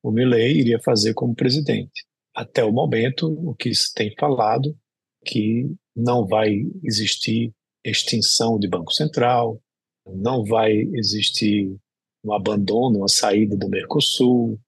o 0.04 0.12
Milley 0.12 0.58
iria 0.58 0.78
fazer 0.84 1.14
como 1.14 1.34
presidente. 1.34 2.04
Até 2.32 2.62
o 2.62 2.70
momento, 2.70 3.26
o 3.26 3.56
que 3.56 3.74
se 3.74 3.92
tem 3.92 4.14
falado 4.16 4.76
que 5.24 5.74
não 5.96 6.26
vai 6.26 6.66
existir 6.82 7.52
extinção 7.84 8.58
de 8.58 8.68
Banco 8.68 8.92
Central, 8.92 9.60
não 10.06 10.44
vai 10.44 10.72
existir 10.94 11.76
um 12.24 12.32
abandono, 12.32 12.98
uma 12.98 13.08
saída 13.08 13.56
do 13.56 13.68
Mercosul, 13.68 14.58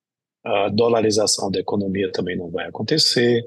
a 0.44 0.68
dolarização 0.68 1.50
da 1.50 1.58
economia 1.58 2.10
também 2.12 2.36
não 2.36 2.50
vai 2.50 2.68
acontecer. 2.68 3.46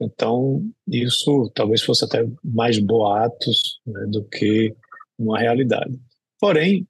Então, 0.00 0.62
isso 0.88 1.50
talvez 1.54 1.82
fosse 1.82 2.04
até 2.04 2.26
mais 2.42 2.78
boatos 2.78 3.80
né, 3.86 4.06
do 4.08 4.24
que 4.24 4.74
uma 5.18 5.38
realidade. 5.38 5.98
Porém, 6.38 6.86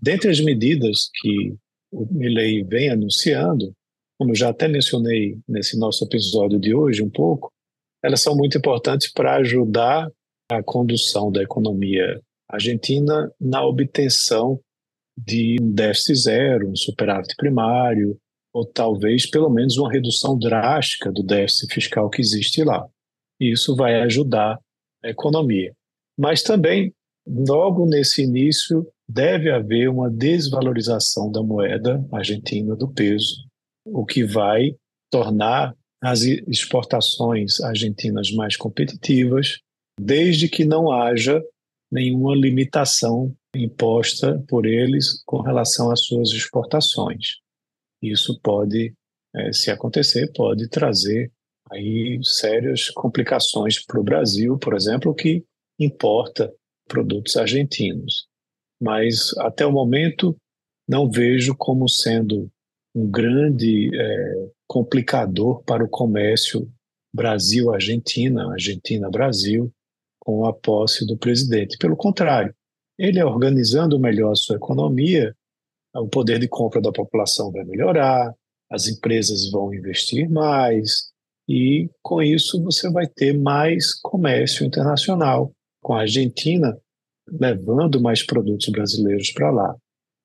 dentre 0.00 0.30
as 0.30 0.40
medidas 0.40 1.10
que 1.20 1.54
o 1.90 2.06
Milley 2.10 2.62
vem 2.64 2.90
anunciando, 2.90 3.74
como 4.18 4.34
já 4.34 4.50
até 4.50 4.68
mencionei 4.68 5.38
nesse 5.48 5.78
nosso 5.78 6.04
episódio 6.04 6.58
de 6.60 6.74
hoje 6.74 7.02
um 7.02 7.10
pouco, 7.10 7.52
elas 8.02 8.22
são 8.22 8.36
muito 8.36 8.58
importantes 8.58 9.12
para 9.12 9.36
ajudar 9.36 10.10
a 10.50 10.62
condução 10.62 11.30
da 11.30 11.42
economia 11.42 12.20
argentina 12.48 13.30
na 13.40 13.64
obtenção 13.64 14.60
de 15.16 15.56
um 15.60 15.70
déficit 15.70 16.16
zero, 16.16 16.70
um 16.70 16.76
superávit 16.76 17.34
primário, 17.36 18.18
ou 18.52 18.64
talvez 18.64 19.28
pelo 19.28 19.48
menos 19.48 19.76
uma 19.76 19.90
redução 19.90 20.38
drástica 20.38 21.12
do 21.12 21.22
déficit 21.22 21.72
fiscal 21.72 22.10
que 22.10 22.20
existe 22.20 22.64
lá. 22.64 22.86
E 23.38 23.52
isso 23.52 23.76
vai 23.76 24.00
ajudar 24.00 24.58
a 25.04 25.08
economia. 25.08 25.72
Mas 26.18 26.42
também, 26.42 26.92
logo 27.26 27.86
nesse 27.86 28.22
início, 28.22 28.86
deve 29.08 29.50
haver 29.50 29.88
uma 29.88 30.10
desvalorização 30.10 31.30
da 31.30 31.42
moeda 31.42 32.04
argentina 32.12 32.74
do 32.76 32.88
peso, 32.92 33.46
o 33.84 34.04
que 34.04 34.24
vai 34.24 34.74
tornar 35.10 35.74
as 36.02 36.22
exportações 36.22 37.60
argentinas 37.60 38.32
mais 38.32 38.56
competitivas, 38.56 39.60
desde 40.00 40.48
que 40.48 40.64
não 40.64 40.90
haja 40.90 41.42
nenhuma 41.90 42.34
limitação 42.34 43.34
imposta 43.54 44.42
por 44.48 44.64
eles 44.64 45.22
com 45.24 45.40
relação 45.40 45.90
às 45.90 46.04
suas 46.04 46.30
exportações. 46.30 47.38
Isso 48.00 48.40
pode, 48.40 48.94
é, 49.34 49.52
se 49.52 49.70
acontecer, 49.70 50.32
pode 50.32 50.68
trazer 50.68 51.30
aí 51.70 52.18
sérias 52.22 52.90
complicações 52.90 53.84
para 53.84 54.00
o 54.00 54.04
Brasil, 54.04 54.58
por 54.58 54.74
exemplo, 54.74 55.14
que 55.14 55.44
importa 55.78 56.52
produtos 56.88 57.36
argentinos. 57.36 58.26
Mas 58.80 59.36
até 59.38 59.66
o 59.66 59.72
momento 59.72 60.36
não 60.88 61.10
vejo 61.10 61.54
como 61.56 61.88
sendo 61.88 62.50
um 62.94 63.08
grande 63.10 63.90
é, 63.94 64.48
complicador 64.66 65.62
para 65.64 65.84
o 65.84 65.88
comércio 65.88 66.68
Brasil-Argentina, 67.12 68.52
Argentina-Brasil, 68.52 69.72
com 70.18 70.44
a 70.44 70.52
posse 70.52 71.06
do 71.06 71.16
presidente. 71.16 71.78
Pelo 71.78 71.96
contrário, 71.96 72.54
ele 72.98 73.18
é 73.18 73.24
organizando 73.24 73.98
melhor 73.98 74.32
a 74.32 74.36
sua 74.36 74.56
economia, 74.56 75.34
o 75.94 76.08
poder 76.08 76.38
de 76.38 76.46
compra 76.46 76.80
da 76.80 76.92
população 76.92 77.50
vai 77.50 77.64
melhorar, 77.64 78.34
as 78.70 78.86
empresas 78.86 79.50
vão 79.50 79.74
investir 79.74 80.30
mais, 80.30 81.10
e 81.48 81.90
com 82.00 82.22
isso 82.22 82.62
você 82.62 82.88
vai 82.90 83.08
ter 83.08 83.36
mais 83.36 83.94
comércio 83.94 84.64
internacional, 84.64 85.52
com 85.82 85.94
a 85.94 86.02
Argentina 86.02 86.78
levando 87.28 88.00
mais 88.00 88.24
produtos 88.24 88.68
brasileiros 88.68 89.32
para 89.32 89.50
lá. 89.50 89.76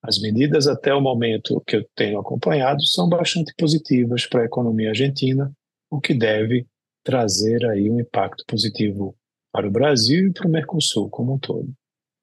As 0.06 0.20
medidas 0.20 0.68
até 0.68 0.94
o 0.94 1.00
momento 1.00 1.60
que 1.66 1.74
eu 1.74 1.84
tenho 1.96 2.20
acompanhado 2.20 2.80
são 2.86 3.08
bastante 3.08 3.52
positivas 3.58 4.24
para 4.24 4.42
a 4.42 4.44
economia 4.44 4.90
argentina, 4.90 5.52
o 5.90 6.00
que 6.00 6.14
deve 6.14 6.64
trazer 7.02 7.66
aí 7.66 7.90
um 7.90 7.98
impacto 7.98 8.44
positivo 8.46 9.16
para 9.52 9.66
o 9.66 9.70
Brasil 9.70 10.28
e 10.28 10.32
para 10.32 10.46
o 10.46 10.50
Mercosul 10.50 11.10
como 11.10 11.34
um 11.34 11.38
todo. 11.38 11.68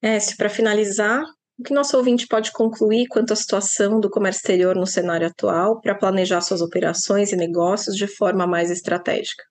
É, 0.02 0.18
para 0.38 0.50
finalizar, 0.50 1.24
o 1.60 1.64
que 1.64 1.74
nosso 1.74 1.98
ouvinte 1.98 2.26
pode 2.26 2.54
concluir 2.54 3.08
quanto 3.08 3.34
à 3.34 3.36
situação 3.36 4.00
do 4.00 4.10
comércio 4.10 4.40
exterior 4.40 4.78
no 4.78 4.88
cenário 4.88 5.28
atual 5.28 5.82
para 5.82 5.96
planejar 5.96 6.40
suas 6.40 6.62
operações 6.62 7.34
e 7.34 7.36
negócios 7.36 7.98
de 7.98 8.08
forma 8.08 8.48
mais 8.48 8.72
estratégica? 8.72 9.44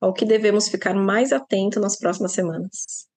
Ao 0.00 0.12
que 0.12 0.24
devemos 0.24 0.68
ficar 0.68 0.94
mais 0.94 1.32
atento 1.32 1.80
nas 1.80 1.98
próximas 1.98 2.32
semanas? 2.32 3.08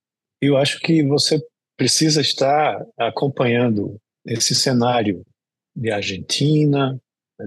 Eu 0.42 0.58
acho 0.58 0.80
que 0.80 1.06
você 1.06 1.40
precisa 1.78 2.22
estar 2.22 2.84
acompanhando 2.98 4.00
esse 4.30 4.54
cenário 4.54 5.26
de 5.76 5.92
Argentina, 5.92 7.00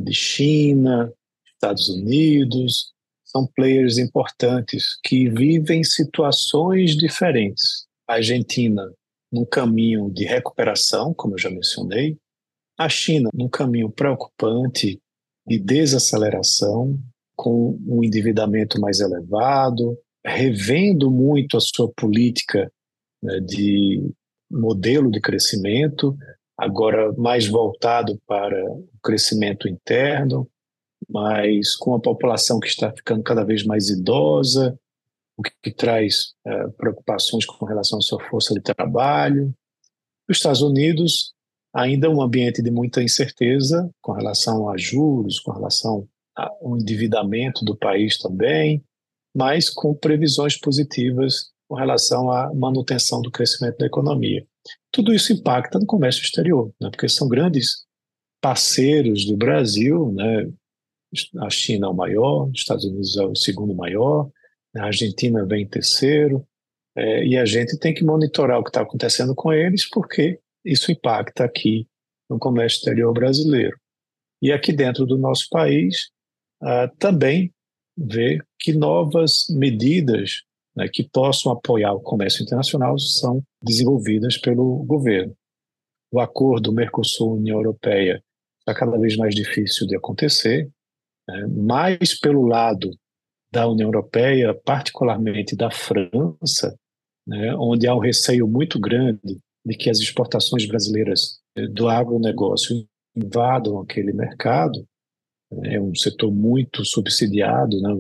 de 0.03 0.13
China, 0.13 1.13
Estados 1.55 1.89
Unidos, 1.89 2.93
são 3.25 3.47
players 3.47 3.99
importantes 3.99 4.99
que 5.03 5.29
vivem 5.29 5.85
situações 5.85 6.97
diferentes. 6.97 7.87
A 8.07 8.15
Argentina 8.15 8.83
num 9.33 9.47
caminho 9.47 10.11
de 10.11 10.25
recuperação, 10.25 11.15
como 11.15 11.35
eu 11.35 11.39
já 11.39 11.49
mencionei, 11.49 12.19
a 12.77 12.89
China 12.89 13.31
num 13.33 13.49
caminho 13.49 13.91
preocupante 13.91 15.01
de 15.47 15.59
desaceleração, 15.59 16.99
com 17.35 17.79
um 17.87 18.05
endividamento 18.05 18.81
mais 18.81 19.01
elevado, 19.01 19.99
revendo 20.25 21.11
muito 21.11 21.57
a 21.57 21.61
sua 21.61 21.91
política 21.97 22.71
né, 23.23 23.41
de 23.41 24.13
modelo 24.51 25.11
de 25.11 25.21
crescimento, 25.21 26.17
agora 26.57 27.13
mais 27.15 27.47
voltado 27.47 28.21
para 28.27 28.63
o 28.71 28.89
crescimento 29.03 29.69
interno, 29.69 30.49
mas 31.09 31.75
com 31.77 31.95
a 31.95 32.01
população 32.01 32.61
que 32.61 32.69
está 32.69 32.93
ficando 32.93 33.23
cada 33.23 33.45
vez 33.45 33.65
mais 33.65 33.89
idosa, 33.89 34.79
o 35.37 35.43
que, 35.43 35.51
que 35.63 35.73
traz 35.73 36.35
é, 36.47 36.69
preocupações 36.69 37.45
com 37.45 37.65
relação 37.65 37.99
à 37.99 38.03
sua 38.03 38.23
força 38.29 38.55
de 38.55 38.61
trabalho. 38.61 39.53
Os 40.29 40.37
Estados 40.37 40.63
Unidos 40.63 41.35
ainda 41.75 42.07
é 42.07 42.11
um 42.11 42.23
ambiente 42.23 42.63
de 42.63 42.71
muita 42.71 43.03
incerteza 43.03 43.91
com 44.01 44.13
relação 44.13 44.69
a 44.69 44.77
juros, 44.77 45.41
com 45.41 45.53
relação 45.53 46.07
ao 46.37 46.79
endividamento 46.79 47.65
do 47.65 47.77
país 47.77 48.19
também, 48.19 48.83
mas 49.35 49.69
com 49.69 49.95
previsões 49.95 50.59
positivas 50.59 51.51
com 51.69 51.75
relação 51.75 52.31
à 52.31 52.53
manutenção 52.55 53.23
do 53.23 53.31
crescimento 53.31 53.79
da 53.79 53.87
economia. 53.87 54.47
Tudo 54.91 55.15
isso 55.15 55.33
impacta 55.33 55.79
no 55.79 55.87
comércio 55.87 56.23
exterior, 56.23 56.73
né? 56.81 56.91
porque 56.91 57.09
são 57.09 57.29
grandes 57.29 57.85
parceiros 58.41 59.25
do 59.27 59.37
Brasil, 59.37 60.13
né? 60.13 60.51
a 61.41 61.51
China 61.51 61.87
é 61.87 61.91
o 61.91 61.95
maior, 61.95 62.49
os 62.49 62.61
Estados 62.61 62.85
Unidos 62.85 63.17
é 63.17 63.25
o 63.25 63.37
segundo 63.37 63.75
maior, 63.75 64.31
a 64.77 64.87
Argentina 64.87 65.45
vem 65.45 65.65
em 65.65 65.69
terceiro, 65.69 66.47
é, 66.97 67.25
e 67.25 67.37
a 67.37 67.45
gente 67.45 67.79
tem 67.79 67.95
que 67.95 68.05
monitorar 68.05 68.59
o 68.59 68.65
que 68.65 68.71
está 68.71 68.83
acontecendo 68.83 69.35
com 69.35 69.53
eles, 69.53 69.89
porque 69.89 70.39
isso 70.65 70.91
impacta 70.91 71.45
aqui 71.45 71.87
no 72.29 72.39
comércio 72.39 72.79
exterior 72.79 73.13
brasileiro. 73.13 73.77
E 74.41 74.53
aqui 74.53 74.73
dentro 74.73 75.07
do 75.07 75.17
nosso 75.17 75.49
país, 75.51 76.11
ah, 76.63 76.91
também 76.99 77.53
ver 77.97 78.45
que 78.59 78.73
novas 78.73 79.47
medidas 79.51 80.43
né, 80.77 80.89
que 80.93 81.09
possam 81.09 81.53
apoiar 81.53 81.93
o 81.93 82.01
comércio 82.01 82.43
internacional 82.43 82.99
são 82.99 83.43
desenvolvidas 83.63 84.39
pelo 84.39 84.83
governo. 84.85 85.35
O 86.13 86.21
acordo 86.21 86.73
Mercosul-União 86.73 87.59
Europeia 87.59 88.23
está 88.61 88.75
cada 88.75 88.99
vez 88.99 89.17
mais 89.17 89.35
difícil 89.35 89.87
de 89.87 89.97
acontecer, 89.97 90.71
né, 91.29 91.47
mais 91.49 92.19
pelo 92.19 92.47
lado 92.47 92.91
da 93.53 93.69
União 93.69 93.89
Europeia, 93.89 94.55
particularmente 94.55 95.55
da 95.55 95.71
França, 95.71 96.77
né, 97.27 97.55
onde 97.57 97.87
há 97.87 97.95
um 97.95 98.01
receio 98.01 98.49
muito 98.49 98.81
grande 98.81 99.39
de 99.65 99.77
que 99.77 99.91
as 99.91 99.99
exportações 99.99 100.67
brasileiras 100.67 101.39
eh, 101.57 101.69
do 101.69 101.89
agronegócio 101.89 102.85
invadam 103.15 103.79
aquele 103.79 104.13
mercado. 104.13 104.85
Né, 105.51 105.75
é 105.75 105.81
um 105.81 105.95
setor 105.95 106.33
muito 106.33 106.85
subsidiado, 106.85 107.81
né, 107.81 107.95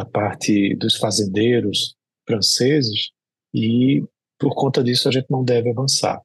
da 0.00 0.04
parte 0.04 0.74
dos 0.76 0.96
fazendeiros 0.96 1.94
franceses 2.26 3.10
e 3.54 4.02
por 4.38 4.54
conta 4.54 4.82
disso 4.82 5.08
a 5.08 5.12
gente 5.12 5.26
não 5.30 5.44
deve 5.44 5.70
avançar. 5.70 6.20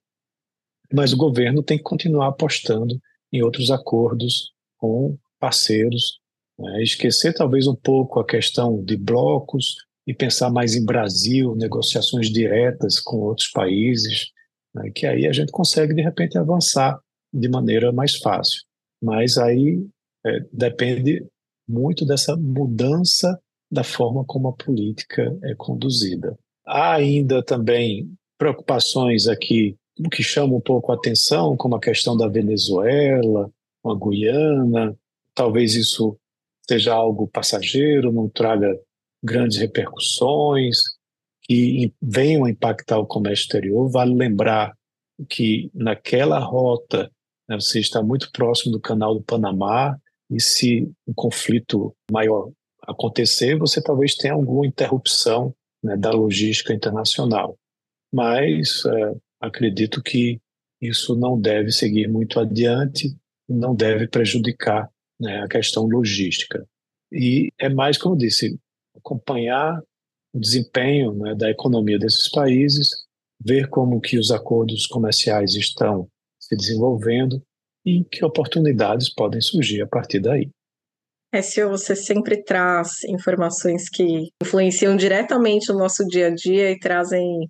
Mas 0.94 1.12
o 1.12 1.18
governo 1.18 1.64
tem 1.64 1.78
que 1.78 1.84
continuar 1.84 2.28
apostando 2.28 3.00
em 3.32 3.42
outros 3.42 3.72
acordos 3.72 4.54
com 4.78 5.18
parceiros, 5.40 6.20
né? 6.58 6.82
esquecer 6.82 7.34
talvez 7.34 7.68
um 7.68 7.76
pouco 7.76 8.20
a 8.20 8.26
questão 8.26 8.82
de 8.84 8.96
blocos, 8.96 9.76
e 10.08 10.14
pensar 10.14 10.52
mais 10.52 10.76
em 10.76 10.86
Brasil, 10.86 11.56
negociações 11.56 12.30
diretas 12.30 13.00
com 13.00 13.18
outros 13.18 13.50
países, 13.50 14.28
né, 14.74 14.92
que 14.94 15.06
aí 15.06 15.26
a 15.26 15.34
gente 15.34 15.52
consegue, 15.52 15.94
de 15.94 16.02
repente, 16.02 16.38
avançar 16.38 17.00
de 17.34 17.50
maneira 17.50 17.92
mais 17.92 18.16
fácil. 18.18 18.62
Mas 19.02 19.38
aí 19.38 19.86
é, 20.26 20.40
depende 20.52 21.26
muito 21.68 22.06
dessa 22.06 22.38
mudança 22.38 23.40
da 23.72 23.84
forma 23.84 24.24
como 24.26 24.50
a 24.50 24.54
política 24.54 25.38
é 25.44 25.56
conduzida. 25.56 26.38
Há 26.66 26.94
ainda 26.94 27.44
também 27.44 28.10
preocupações 28.38 29.28
aqui 29.28 29.76
que 30.12 30.24
chamam 30.24 30.58
um 30.58 30.62
pouco 30.62 30.92
a 30.92 30.96
atenção, 30.96 31.56
como 31.56 31.76
a 31.76 31.80
questão 31.80 32.18
da 32.18 32.28
Venezuela, 32.28 33.50
a 33.86 33.96
Guiana. 33.96 34.96
Talvez 35.34 35.76
isso 35.76 36.18
seja 36.68 36.94
algo 36.94 37.28
passageiro, 37.28 38.12
não 38.12 38.28
traga 38.28 38.78
grandes 39.24 39.58
repercussões, 39.58 40.78
que 41.44 41.94
venham 42.02 42.46
a 42.46 42.50
impactar 42.50 42.98
o 42.98 43.06
comércio 43.06 43.44
exterior. 43.44 43.90
Vale 43.90 44.14
lembrar 44.14 44.76
que 45.30 45.70
naquela 45.74 46.40
rota 46.40 47.12
né, 47.48 47.56
você 47.56 47.80
está 47.80 48.02
muito 48.02 48.32
próximo 48.32 48.72
do 48.72 48.82
canal 48.82 49.14
do 49.14 49.24
Panamá 49.24 49.96
e 50.30 50.42
se 50.42 50.92
um 51.08 51.14
conflito 51.14 51.96
maior 52.12 52.50
acontecer, 52.88 53.58
você 53.58 53.82
talvez 53.82 54.16
tenha 54.16 54.34
alguma 54.34 54.66
interrupção 54.66 55.54
né, 55.84 55.96
da 55.96 56.12
logística 56.12 56.74
internacional. 56.74 57.58
Mas 58.14 58.84
é, 58.86 59.16
acredito 59.42 60.02
que 60.02 60.40
isso 60.82 61.16
não 61.16 61.40
deve 61.40 61.72
seguir 61.72 62.08
muito 62.08 62.40
adiante, 62.40 63.16
não 63.48 63.76
deve 63.76 64.08
prejudicar 64.08 64.90
né, 65.20 65.44
a 65.44 65.48
questão 65.48 65.86
logística. 65.86 66.66
E 67.12 67.52
é 67.60 67.70
mais, 67.70 67.98
como 67.98 68.16
eu 68.16 68.20
disse, 68.20 68.60
acompanhar 68.96 69.82
o 70.34 70.40
desempenho 70.40 71.14
né, 71.14 71.36
da 71.36 71.50
economia 71.50 71.98
desses 71.98 72.30
países, 72.30 73.06
ver 73.40 73.70
como 73.70 74.02
que 74.02 74.18
os 74.18 74.32
acordos 74.32 74.86
comerciais 74.88 75.56
estão 75.56 76.10
se 76.40 76.56
desenvolvendo 76.56 77.42
e 77.86 78.04
que 78.04 78.26
oportunidades 78.26 79.14
podem 79.14 79.40
surgir 79.40 79.82
a 79.82 79.88
partir 79.88 80.20
daí. 80.20 80.50
É, 81.32 81.42
se 81.42 81.64
você 81.66 81.96
sempre 81.96 82.44
traz 82.44 83.04
informações 83.10 83.90
que 83.90 84.30
influenciam 84.42 84.96
diretamente 84.96 85.72
o 85.72 85.76
nosso 85.76 86.06
dia 86.06 86.28
a 86.28 86.30
dia 86.30 86.72
e 86.72 86.80
trazem 86.80 87.50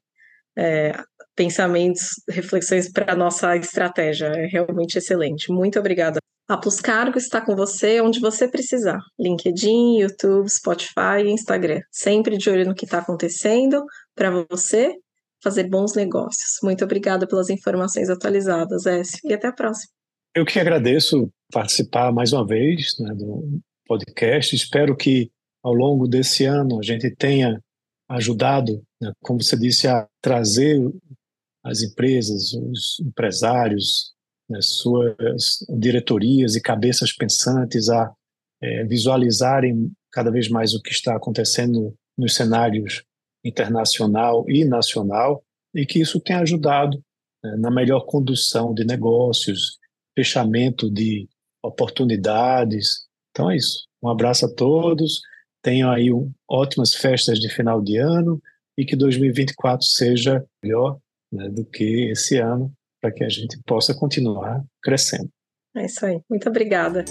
é, 0.58 0.94
pensamentos, 1.36 2.22
reflexões 2.30 2.92
para 2.92 3.12
a 3.12 3.16
nossa 3.16 3.56
estratégia. 3.58 4.28
É 4.28 4.48
realmente 4.48 4.98
excelente. 4.98 5.52
Muito 5.52 5.80
obrigada. 5.80 6.20
A 6.48 6.58
Plus 6.58 6.80
Cargo 6.80 7.18
está 7.18 7.42
com 7.42 7.56
você 7.56 8.00
onde 8.02 8.20
você 8.20 8.48
precisar. 8.48 9.00
LinkedIn, 9.20 10.00
YouTube, 10.00 10.48
Spotify 10.48 11.24
e 11.26 11.32
Instagram. 11.32 11.82
Sempre 11.92 12.38
de 12.38 12.50
olho 12.50 12.66
no 12.66 12.76
que 12.76 12.86
está 12.86 13.00
acontecendo 13.00 13.84
para 14.16 14.30
você 14.50 14.94
fazer 15.44 15.68
bons 15.68 15.96
negócios. 15.96 16.58
Muito 16.64 16.84
obrigada 16.84 17.28
pelas 17.28 17.50
informações 17.50 18.10
atualizadas, 18.10 18.86
Écio, 18.86 19.20
e 19.24 19.34
até 19.34 19.48
a 19.48 19.54
próxima. 19.54 20.05
Eu 20.36 20.44
que 20.46 20.60
agradeço 20.60 21.32
participar 21.50 22.12
mais 22.12 22.34
uma 22.34 22.46
vez 22.46 23.00
né, 23.00 23.16
do 23.16 23.62
podcast. 23.88 24.54
Espero 24.54 24.94
que 24.94 25.32
ao 25.64 25.74
longo 25.74 26.10
desse 26.10 26.44
ano 26.44 26.78
a 26.78 26.84
gente 26.84 27.10
tenha 27.10 27.64
ajudado, 28.10 28.84
né, 29.02 29.14
como 29.24 29.42
você 29.42 29.58
disse, 29.58 29.88
a 29.88 30.06
trazer 30.22 30.78
as 31.64 31.82
empresas, 31.82 32.52
os 32.52 33.00
empresários, 33.00 34.14
né, 34.50 34.60
suas 34.62 35.66
diretorias 35.70 36.58
e 36.58 36.62
cabeças 36.62 37.14
pensantes 37.14 37.88
a 37.88 38.14
é, 38.62 38.84
visualizarem 38.84 39.90
cada 40.12 40.30
vez 40.30 40.50
mais 40.50 40.74
o 40.74 40.82
que 40.82 40.92
está 40.92 41.16
acontecendo 41.16 41.96
nos 42.18 42.36
cenários 42.36 43.06
internacional 43.42 44.44
e 44.50 44.66
nacional 44.66 45.42
e 45.74 45.86
que 45.86 46.02
isso 46.02 46.20
tenha 46.20 46.40
ajudado 46.40 47.02
né, 47.42 47.56
na 47.56 47.72
melhor 47.72 48.06
condução 48.06 48.74
de 48.74 48.84
negócios, 48.84 49.80
fechamento 50.16 50.90
de 50.90 51.28
oportunidades. 51.64 53.06
Então 53.32 53.52
é 53.52 53.58
isso. 53.58 53.88
Um 54.02 54.10
abraço 54.10 54.46
a 54.46 54.54
todos. 54.54 55.22
Tenham 55.62 55.92
aí 55.92 56.12
um, 56.12 56.32
ótimas 56.50 56.94
festas 56.94 57.40
de 57.40 57.50
final 57.50 57.82
de 57.82 57.98
ano 57.98 58.42
e 58.78 58.86
que 58.86 58.96
2024 58.96 59.86
seja 59.86 60.46
melhor 60.64 60.98
né, 61.32 61.50
do 61.50 61.66
que 61.66 62.12
esse 62.12 62.38
ano 62.38 62.72
para 63.02 63.12
que 63.12 63.24
a 63.24 63.30
gente 63.30 63.60
possa 63.66 63.94
continuar 63.94 64.64
crescendo. 64.82 65.30
É 65.76 65.86
isso 65.86 66.06
aí. 66.06 66.22
Muito 66.30 66.48
obrigada. 66.50 67.04